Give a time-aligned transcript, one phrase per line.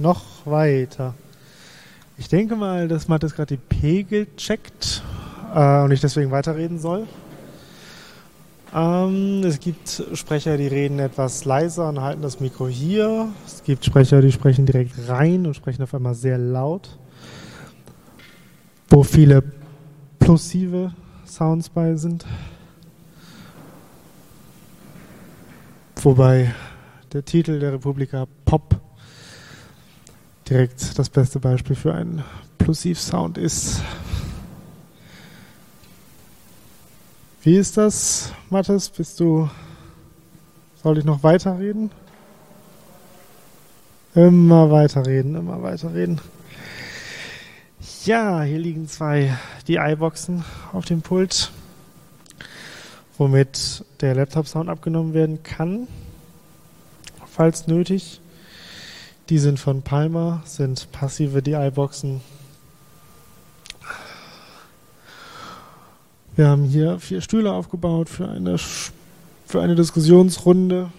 [0.00, 1.12] Noch weiter.
[2.16, 5.02] Ich denke mal, dass Mathis gerade die Pegel checkt
[5.54, 7.06] äh, und ich deswegen weiterreden soll.
[8.74, 13.28] Ähm, es gibt Sprecher, die reden etwas leiser und halten das Mikro hier.
[13.46, 16.96] Es gibt Sprecher, die sprechen direkt rein und sprechen auf einmal sehr laut.
[18.88, 19.42] Wo viele
[20.18, 20.94] plosive
[21.26, 22.24] Sounds bei sind.
[25.96, 26.54] Wobei
[27.12, 28.79] der Titel der Republika Pop
[30.50, 32.24] direkt das beste Beispiel für einen
[32.58, 33.80] Plosiv-Sound ist.
[37.42, 38.90] Wie ist das, Mathis?
[38.90, 39.48] Bist du.
[40.82, 41.90] Soll ich noch weiterreden?
[44.14, 46.20] Immer weiterreden, immer weiterreden.
[48.04, 49.36] Ja, hier liegen zwei
[49.68, 51.52] DI-Boxen auf dem Pult,
[53.18, 55.86] womit der Laptop-Sound abgenommen werden kann,
[57.26, 58.20] falls nötig.
[59.30, 62.20] Die sind von Palmer, sind passive DI-Boxen
[66.40, 70.90] Wir haben hier vier Stühle aufgebaut für eine, für eine Diskussionsrunde,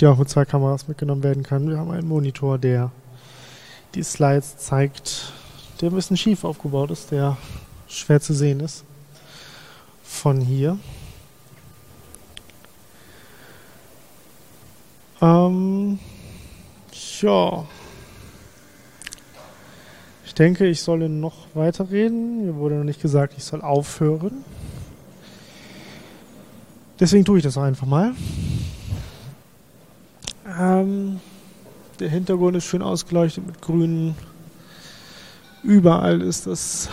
[0.00, 1.68] die auch mit zwei Kameras mitgenommen werden kann.
[1.68, 2.90] Wir haben einen Monitor, der
[3.94, 5.32] die Slides zeigt,
[5.80, 7.36] der ein bisschen schief aufgebaut ist, der
[7.86, 8.84] schwer zu sehen ist.
[10.02, 10.78] Von hier.
[15.20, 15.98] Ähm,
[17.24, 17.64] ja.
[20.26, 22.44] Ich denke, ich solle noch weiterreden.
[22.44, 24.44] Mir wurde noch nicht gesagt, ich soll aufhören.
[27.00, 28.14] Deswegen tue ich das einfach mal.
[30.58, 31.20] Ähm,
[31.98, 34.16] der Hintergrund ist schön ausgeleuchtet mit grünen.
[35.62, 36.90] Überall ist das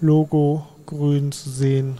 [0.00, 1.98] Logo grün zu sehen.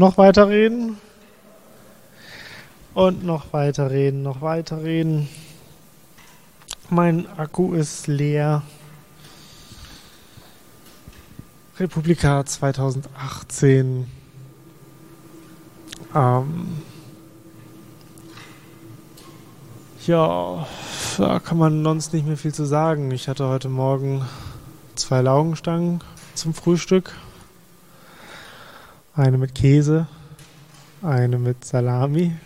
[0.00, 0.96] Noch weiter reden.
[2.94, 5.28] Und noch weiter reden, noch weiter reden.
[6.88, 8.62] Mein Akku ist leer.
[11.78, 14.06] Republika 2018.
[16.14, 16.78] Ähm
[20.06, 20.66] ja,
[21.18, 23.10] da kann man sonst nicht mehr viel zu sagen.
[23.10, 24.24] Ich hatte heute Morgen
[24.94, 26.00] zwei Laugenstangen
[26.34, 27.14] zum Frühstück.
[29.14, 30.06] Eine mit Käse,
[31.02, 32.36] eine mit Salami.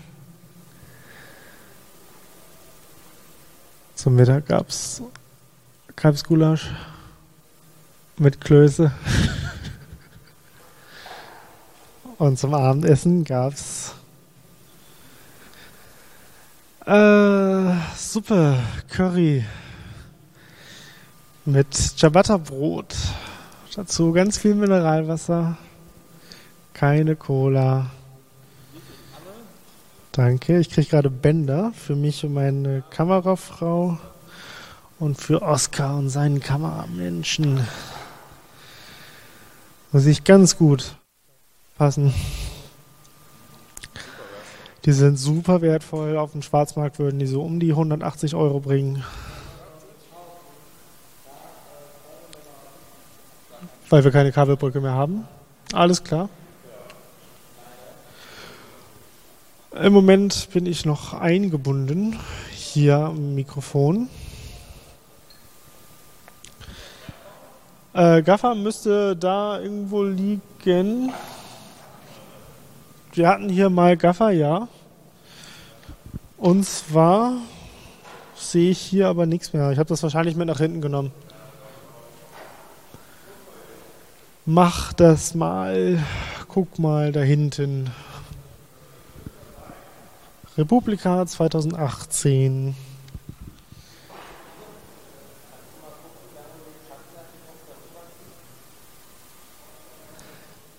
[3.95, 5.03] Zum Mittag gab es
[5.95, 6.71] Kalbsgulasch
[8.17, 8.93] mit Klöße.
[12.19, 13.93] Und zum Abendessen gab es
[16.87, 18.59] äh, Suppe,
[18.89, 19.45] Curry
[21.45, 22.97] mit Ciabatta-Brot.
[23.77, 25.59] Dazu ganz viel Mineralwasser
[26.75, 27.91] keine Cola.
[30.13, 30.59] Danke.
[30.59, 33.99] Ich kriege gerade Bänder für mich und meine Kamerafrau
[34.99, 37.67] und für Oskar und seinen Kameramenschen.
[39.93, 40.97] Muss ich ganz gut
[41.79, 42.13] passen.
[44.85, 46.19] Die sind super wertvoll.
[46.19, 49.03] Auf dem Schwarzmarkt würden die so um die 180 Euro bringen.
[53.89, 55.27] Weil wir keine Kabelbrücke mehr haben.
[55.73, 56.29] Alles klar.
[59.83, 62.17] Im Moment bin ich noch eingebunden
[62.53, 64.09] hier am Mikrofon.
[67.93, 71.13] Äh, Gaffer müsste da irgendwo liegen.
[73.15, 74.69] Wir hatten hier mal Gaffer, ja.
[76.37, 77.33] Und zwar
[78.37, 79.73] sehe ich hier aber nichts mehr.
[79.73, 81.11] Ich habe das wahrscheinlich mit nach hinten genommen.
[84.47, 85.99] Mach das mal.
[86.47, 87.91] Guck mal da hinten.
[90.57, 92.77] Republika 2018.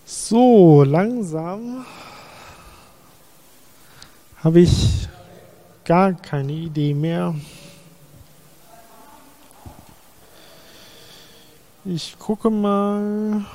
[0.06, 1.86] So, langsam
[4.38, 5.08] habe ich
[5.84, 7.36] gar keine Idee mehr.
[11.84, 13.46] Ich gucke mal.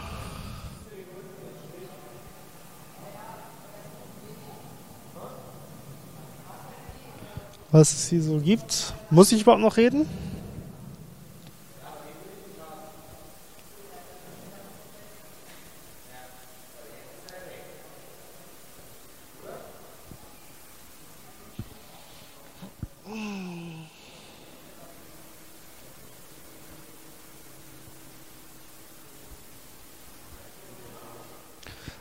[7.72, 8.94] was es hier so gibt.
[9.10, 10.06] Muss ich überhaupt noch reden?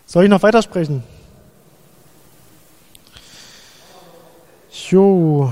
[0.05, 1.03] Soll ich noch weitersprechen?
[4.69, 5.51] все